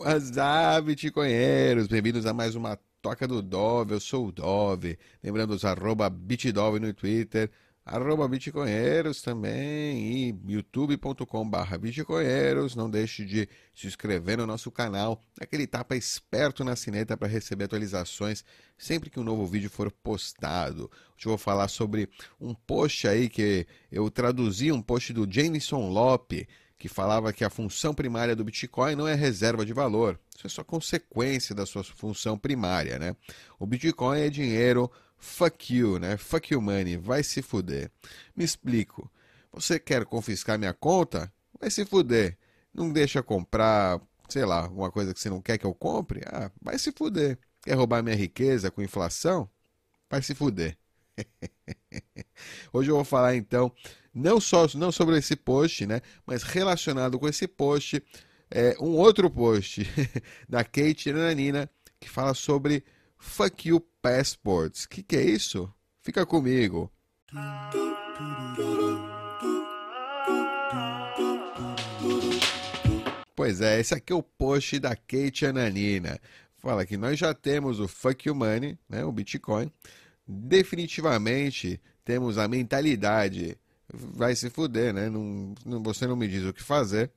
[0.00, 5.62] WhatsApp, bitcoinheiros, bem-vindos a mais uma Toca do Dove, eu sou o Dove, lembrando os
[5.62, 7.50] arroba bitdove no Twitter,
[7.84, 8.26] arroba
[9.22, 16.64] também e youtube.com bitcoinheiros, não deixe de se inscrever no nosso canal, aquele tapa esperto
[16.64, 18.42] na sineta para receber atualizações
[18.78, 20.90] sempre que um novo vídeo for postado.
[21.14, 22.08] Hoje eu vou falar sobre
[22.40, 26.48] um post aí que eu traduzi, um post do Jameson Lope,
[26.80, 30.50] que falava que a função primária do Bitcoin não é reserva de valor, isso é
[30.50, 33.14] só consequência da sua função primária, né?
[33.58, 36.16] O Bitcoin é dinheiro, fuck you, né?
[36.16, 37.90] Fuck you money, vai se fuder.
[38.34, 39.12] Me explico.
[39.52, 41.30] Você quer confiscar minha conta?
[41.60, 42.38] Vai se fuder.
[42.72, 44.00] Não deixa comprar,
[44.30, 46.22] sei lá, uma coisa que você não quer que eu compre?
[46.24, 47.38] Ah, vai se fuder.
[47.60, 49.50] Quer roubar minha riqueza com inflação?
[50.08, 50.78] Vai se fuder.
[52.72, 53.70] Hoje eu vou falar então
[54.14, 58.02] não só não sobre esse post, né, mas relacionado com esse post,
[58.50, 59.86] é, um outro post
[60.48, 62.82] da Kate Nanina que fala sobre
[63.18, 64.86] Fuck You Passports.
[64.86, 65.72] Que, que é isso?
[66.00, 66.90] Fica comigo.
[73.36, 76.18] Pois é, esse aqui é o post da Kate Ananina.
[76.56, 79.70] Fala que nós já temos o Fuck You Money, né, o Bitcoin.
[80.26, 83.56] Definitivamente temos a mentalidade
[83.92, 85.08] vai se fuder, né?
[85.08, 87.10] Não, não, você não me diz o que fazer.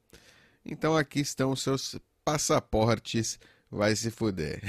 [0.66, 4.61] Então aqui estão os seus passaportes, vai se fuder.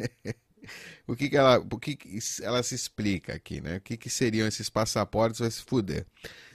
[1.06, 3.76] o que, que ela, o que, que ela se explica aqui, né?
[3.76, 6.06] O que, que seriam esses passaportes, vai se fuder.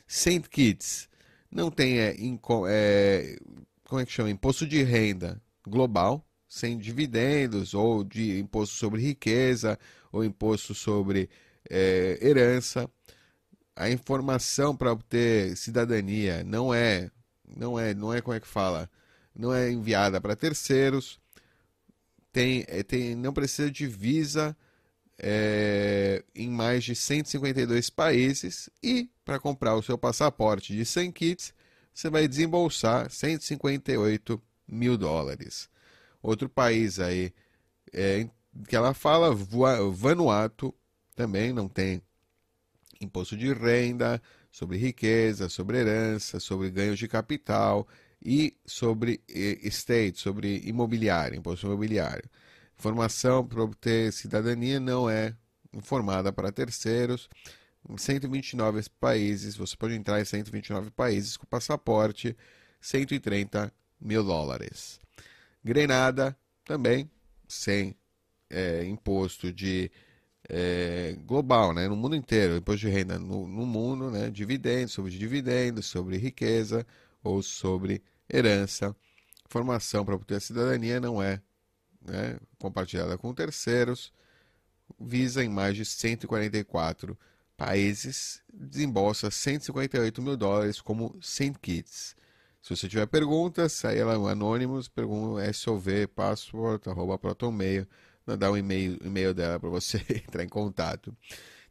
[0.08, 1.08] Saint Kitts
[1.52, 3.38] não tem é, inco, é,
[3.86, 4.30] como é que chama?
[4.30, 9.78] Imposto de renda global, sem dividendos, ou de imposto sobre riqueza,
[10.12, 11.30] ou imposto sobre
[11.70, 12.90] é, herança
[13.80, 17.10] a informação para obter cidadania não é,
[17.56, 18.92] não é, não é como é que fala,
[19.34, 21.18] não é enviada para terceiros,
[22.30, 24.56] tem, é, tem, não precisa de visa
[25.18, 31.54] é, em mais de 152 países e para comprar o seu passaporte de 100 kits
[31.94, 35.70] você vai desembolsar 158 mil dólares.
[36.22, 37.34] Outro país aí
[37.94, 38.28] é,
[38.68, 40.76] que ela fala, Vanuatu,
[41.16, 42.02] também não tem
[43.00, 44.22] imposto de renda,
[44.52, 47.88] sobre riqueza, sobre herança, sobre ganhos de capital
[48.22, 52.30] e sobre estate, sobre imobiliário, imposto imobiliário.
[52.78, 55.36] Informação para obter cidadania não é
[55.74, 57.30] informada para terceiros.
[57.88, 62.36] Em 129 países, você pode entrar em 129 países com passaporte,
[62.82, 65.00] 130 mil dólares.
[65.64, 67.10] Grenada também
[67.48, 67.96] sem
[68.50, 69.92] é, imposto de
[70.50, 75.12] é, global, né, no mundo inteiro, imposto de renda no, no mundo, né, dividendos, sobre
[75.12, 76.86] dividendos, sobre riqueza
[77.24, 78.96] ou sobre herança.
[79.46, 81.40] Informação para obter a cidadania não é
[82.02, 84.12] né, compartilhada com terceiros.
[85.00, 87.18] Visa em mais de 144
[87.56, 91.54] países, desembolsa 158 mil dólares como St.
[91.62, 92.16] Kitts.
[92.62, 97.18] Se você tiver perguntas, aí ela é anônimos, pergunta SOV, password, arroba
[98.30, 101.16] mandar um e-mail, e-mail dela para você entrar em contato.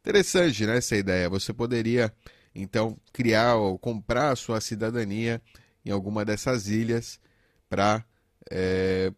[0.01, 1.29] Interessante, né, essa ideia.
[1.29, 2.13] Você poderia,
[2.55, 5.41] então, criar ou comprar a sua cidadania
[5.85, 7.21] em alguma dessas ilhas
[7.69, 8.05] para
[8.51, 9.13] é,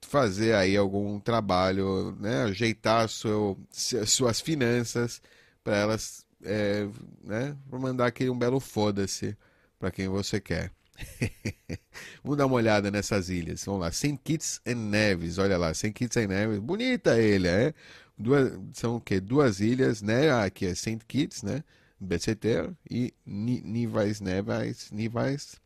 [0.00, 3.58] fazer aí algum trabalho, né, ajeitar seu,
[4.06, 5.20] suas finanças
[5.62, 6.88] para elas, é,
[7.22, 9.36] né, mandar aquele um belo foda-se
[9.78, 10.70] para quem você quer.
[12.22, 13.64] Vamos dar uma olhada nessas ilhas.
[13.64, 13.92] Vamos lá.
[13.92, 14.18] St.
[14.22, 15.38] Kitts and Neves.
[15.38, 15.72] Olha lá.
[15.74, 15.92] St.
[15.92, 16.58] Kitts and Neves.
[16.58, 17.74] Bonita ilha, é?
[18.16, 19.20] Duas, são o quê?
[19.20, 20.30] Duas ilhas, né?
[20.30, 21.00] Aqui é St.
[21.06, 21.64] Kitts, né?
[21.98, 24.90] BCT e Nivais Neves.
[24.90, 25.60] Nivais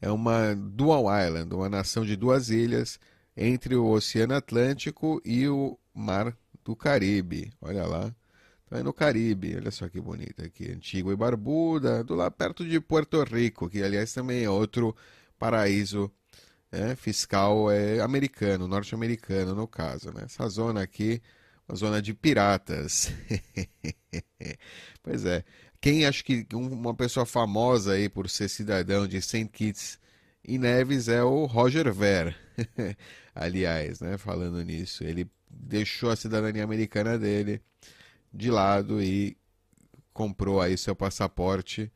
[0.00, 2.98] é uma dual island, uma nação de duas ilhas
[3.36, 7.52] entre o Oceano Atlântico e o Mar do Caribe.
[7.60, 8.14] Olha lá.
[8.68, 10.70] Tá no Caribe, olha só que bonita aqui.
[10.70, 14.94] Antigua e Barbuda, do lá perto de Porto Rico, que aliás também é outro
[15.38, 16.12] paraíso
[16.70, 20.12] é, fiscal é, americano, norte-americano no caso.
[20.12, 20.22] Né?
[20.24, 21.22] Essa zona aqui,
[21.66, 23.10] uma zona de piratas.
[25.02, 25.42] pois é.
[25.80, 29.46] Quem acho que uma pessoa famosa aí por ser cidadão de St.
[29.46, 29.98] Kitts
[30.44, 32.36] e Neves é o Roger Ver.
[33.34, 37.62] aliás, né, falando nisso, ele deixou a cidadania americana dele
[38.32, 39.36] de lado e
[40.12, 41.90] comprou aí seu passaporte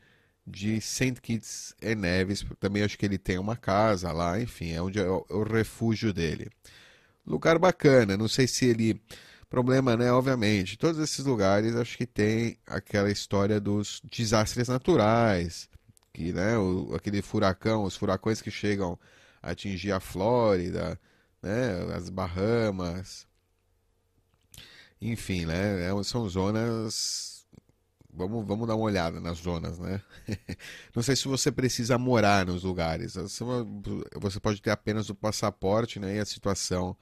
[0.46, 1.20] de St.
[1.20, 2.44] Kitts e Nevis.
[2.61, 5.43] Também acho que ele tem uma casa lá, enfim, é onde é o, é o
[5.43, 6.50] refúgio dele.
[7.26, 9.00] Lugar bacana, não sei se ele
[9.49, 10.11] problema, né?
[10.11, 15.69] Obviamente, todos esses lugares acho que tem aquela história dos desastres naturais,
[16.12, 16.56] que, né?
[16.58, 18.99] O, aquele furacão, os furacões que chegam
[19.43, 20.99] atingir a Flórida,
[21.43, 23.26] né, as Bahamas.
[25.02, 27.44] Enfim, né, é, são zonas.
[28.14, 30.00] Vamos, vamos dar uma olhada nas zonas, né?
[30.94, 33.14] Não sei se você precisa morar nos lugares.
[33.14, 36.16] Você pode ter apenas o passaporte, né?
[36.16, 36.96] E a situação,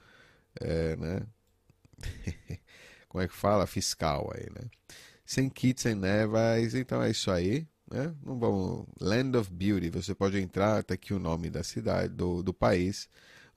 [0.61, 1.23] é, né?
[3.09, 3.67] Como é que fala?
[3.67, 4.71] Fiscal aí, né?
[5.25, 6.75] Sem kits, sem nevas.
[6.75, 7.69] Então é isso aí.
[7.91, 8.15] Né?
[8.25, 8.87] Não vamos.
[9.01, 9.91] Land of Beauty.
[9.91, 10.83] Você pode entrar.
[10.85, 13.09] Tá aqui o nome da cidade, do, do país.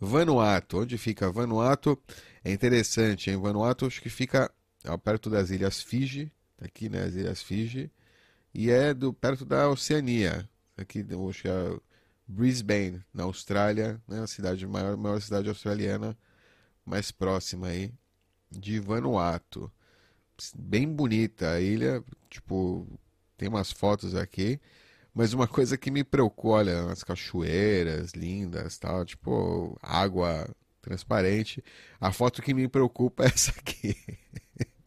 [0.06, 0.82] Vanuatu.
[0.82, 1.98] Onde fica Vanuatu?
[2.44, 4.52] É interessante, em Vanuatu acho que fica
[4.86, 7.92] ó, perto das Ilhas Fiji, tá aqui, né, as Ilhas Fiji,
[8.54, 10.48] e é do perto da Oceania.
[10.78, 11.80] Aqui, acho que é
[12.28, 16.18] Brisbane, na Austrália, né, a cidade maior, maior cidade australiana
[16.86, 17.94] mais próxima aí
[18.52, 19.72] de Vanuatu.
[20.58, 22.88] Bem bonita a ilha, tipo,
[23.38, 24.60] tem umas fotos aqui.
[25.14, 30.50] Mas uma coisa que me preocupa, olha, as cachoeiras lindas, tal, tipo, água
[30.82, 31.64] transparente.
[32.00, 33.96] A foto que me preocupa é essa aqui.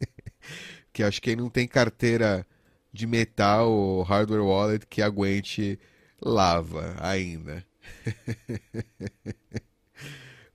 [0.91, 2.45] que acho que não tem carteira
[2.91, 5.79] de metal ou hardware wallet que aguente
[6.21, 7.65] lava ainda.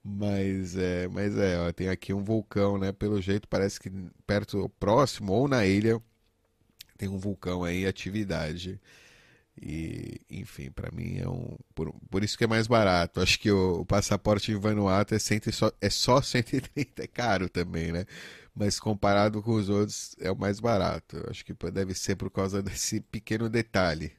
[0.04, 2.92] mas é, mas é, ó, tem aqui um vulcão, né?
[2.92, 3.90] Pelo jeito parece que
[4.26, 6.00] perto, próximo ou na ilha
[6.98, 8.80] tem um vulcão aí atividade.
[9.60, 11.56] E, enfim, para mim é um.
[11.75, 13.20] Por, por, isso que é mais barato.
[13.20, 17.49] Acho que o, o passaporte em Vanuatu é, cento, só, é só 130, é caro
[17.49, 18.06] também, né?
[18.54, 21.25] Mas comparado com os outros, é o mais barato.
[21.31, 24.12] Acho que deve ser por causa desse pequeno detalhe.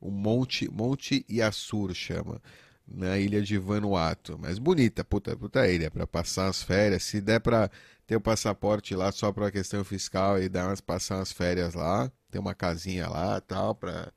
[0.00, 2.40] o Monte, Monte Yassur chama,
[2.86, 4.38] na ilha de Vanuatu.
[4.38, 7.02] Mas bonita, puta, puta ilha, para passar as férias.
[7.04, 7.70] Se der para
[8.06, 12.10] ter o passaporte lá só para questão fiscal e dar umas, passar umas férias lá
[12.36, 14.12] ter uma casinha lá tal, pra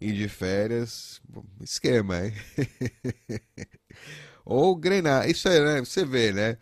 [0.00, 1.20] ir de férias.
[1.60, 2.32] Esquema, hein?
[4.44, 5.28] Ou Grenada.
[5.28, 5.80] Isso aí, né?
[5.80, 6.56] Você vê, né?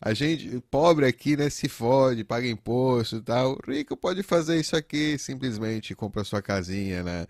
[0.00, 3.58] A gente, pobre aqui, né, se fode, paga imposto e tal.
[3.66, 7.26] Rico pode fazer isso aqui, simplesmente compra sua casinha na,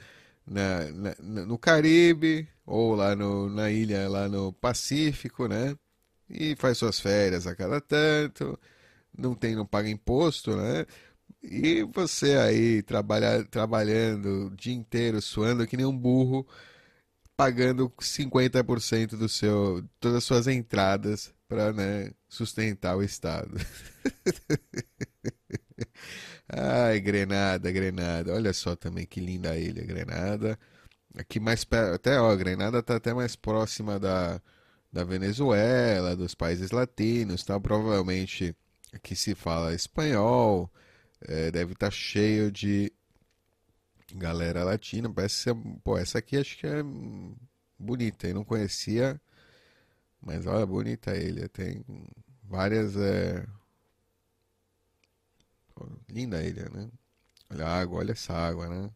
[0.46, 1.14] na, na,
[1.46, 5.76] no Caribe ou lá no, na ilha, lá no Pacífico, né?
[6.28, 8.58] E faz suas férias a cada tanto.
[9.16, 10.86] Não tem, não paga imposto, né?
[11.42, 16.46] E você aí trabalha, trabalhando o dia inteiro, suando que nem um burro,
[17.36, 23.54] pagando 50% do seu, todas as suas entradas para né, sustentar o Estado.
[26.56, 28.32] Ai, Grenada, Grenada.
[28.34, 30.58] Olha só também que linda a ilha, Grenada.
[31.16, 34.40] Aqui mais perto, até ó, Grenada está até mais próxima da,
[34.92, 37.58] da Venezuela, dos países latinos, tá?
[37.60, 38.54] Provavelmente
[38.92, 40.70] aqui se fala espanhol
[41.26, 42.92] é, deve estar tá cheio de
[44.14, 45.12] galera latina.
[45.12, 46.82] Parece ser, pô, essa aqui acho que é
[47.78, 48.26] bonita.
[48.28, 49.20] Eu não conhecia,
[50.20, 51.48] mas olha, bonita a ilha.
[51.48, 51.84] Tem
[52.42, 52.96] várias.
[52.96, 53.46] É...
[56.08, 56.90] Linda a ilha, né?
[57.50, 58.90] Olha a água, olha essa água, né?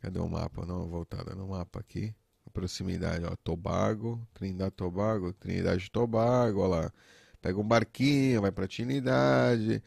[0.00, 0.64] Cadê o mapa?
[0.66, 2.14] Não, voltada no mapa aqui.
[2.46, 3.34] A proximidade, ó.
[3.36, 6.92] Tobago, Trindade Tobago, Trindade Tobago, ó lá.
[7.42, 9.82] Pega um barquinho, vai pra Trinidade.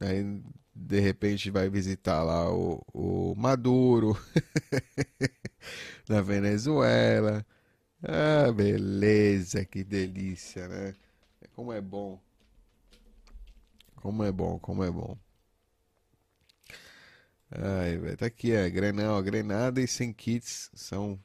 [0.00, 0.42] Aí,
[0.74, 4.16] de repente, vai visitar lá o, o Maduro,
[6.08, 7.44] na Venezuela.
[8.02, 10.94] Ah, beleza, que delícia, né?
[11.54, 12.20] Como é bom.
[14.04, 15.16] Como é bom, como é bom.
[17.50, 21.18] Ai, velho, tá aqui, é, Grenal, Grenada e Sem Kits são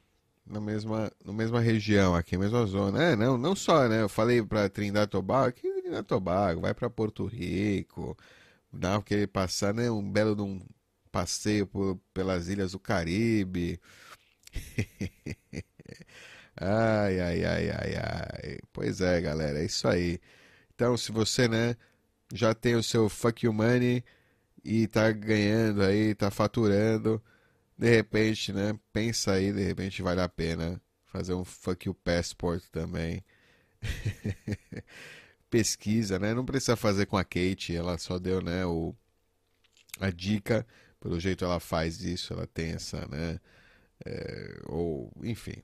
[0.46, 3.02] na mesma, na mesma região, aqui, mesma zona.
[3.12, 4.00] É, não, não só, né?
[4.00, 8.16] Eu falei pra Trindade Tobago, aqui Trindade Tobago, vai pra Porto Rico,
[8.72, 9.90] Dá querer passar, né?
[9.90, 10.60] Um belo de um
[11.12, 13.80] passeio por, pelas ilhas do Caribe.
[16.56, 18.58] ai, ai, ai, ai, ai.
[18.72, 20.20] Pois é, galera, é isso aí.
[20.74, 21.76] Então, se você, né,
[22.32, 24.04] já tem o seu fuck you money
[24.64, 27.22] e tá ganhando aí, tá faturando,
[27.78, 32.62] de repente, né, pensa aí, de repente vale a pena fazer um fuck you passport
[32.70, 33.24] também.
[35.50, 36.34] pesquisa, né?
[36.34, 38.94] Não precisa fazer com a Kate, ela só deu, né, o,
[39.98, 40.66] a dica,
[41.00, 43.40] pelo jeito ela faz isso, ela tem essa, né,
[44.04, 45.62] é, ou, enfim.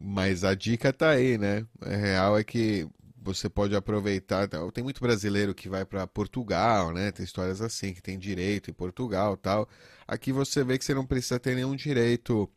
[0.00, 1.66] Mas a dica tá aí, né?
[1.80, 2.88] A real é que
[3.24, 4.48] você pode aproveitar.
[4.48, 4.58] Tá?
[4.72, 7.10] Tem muito brasileiro que vai para Portugal, né?
[7.10, 9.68] Tem histórias assim que tem direito em Portugal, tal.
[10.06, 12.50] Aqui você vê que você não precisa ter nenhum direito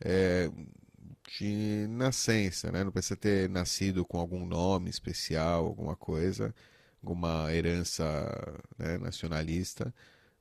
[0.00, 0.50] é,
[1.38, 2.82] de nascença, né?
[2.84, 6.54] Não precisa ter nascido com algum nome especial, alguma coisa,
[7.02, 8.04] alguma herança
[8.78, 9.94] né, nacionalista.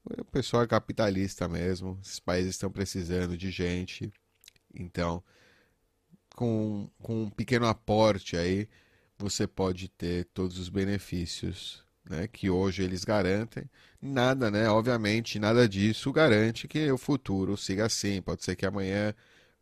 [0.05, 1.99] O pessoal é capitalista mesmo.
[2.03, 4.11] Esses países estão precisando de gente.
[4.73, 5.23] Então,
[6.35, 8.67] com, com um pequeno aporte aí,
[9.19, 13.69] você pode ter todos os benefícios né, que hoje eles garantem.
[14.01, 14.69] Nada, né?
[14.69, 18.21] Obviamente, nada disso garante que o futuro siga assim.
[18.21, 19.13] Pode ser que amanhã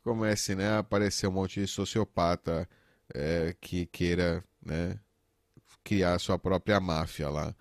[0.04, 2.70] comece né, a aparecer um monte de sociopata
[3.14, 5.00] é, que queira né,
[5.84, 7.56] criar sua própria máfia lá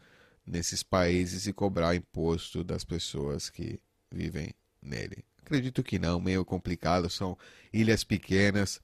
[0.46, 3.80] nesses países e cobrar imposto das pessoas que
[4.12, 5.24] vivem nele.
[5.38, 7.36] Acredito que não, meio complicado, são
[7.72, 8.80] ilhas pequenas,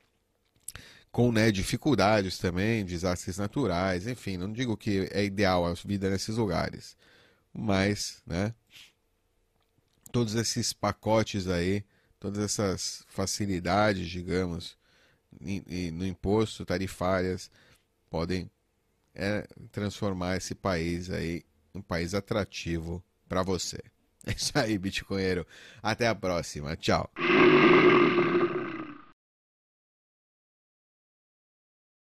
[1.12, 6.36] com né, dificuldades também, desastres naturais, enfim, não digo que é ideal a vida nesses
[6.36, 6.96] lugares,
[7.52, 8.54] mas, né,
[10.10, 11.84] todos esses pacotes aí,
[12.18, 14.76] todas essas facilidades, digamos,
[15.40, 17.50] no imposto, tarifárias,
[18.08, 18.50] podem
[19.14, 21.42] é, transformar esse país aí
[21.74, 23.78] em um país atrativo para você.
[24.24, 25.44] É isso aí, Bitcoinheiro.
[25.82, 26.76] Até a próxima.
[26.76, 27.10] Tchau.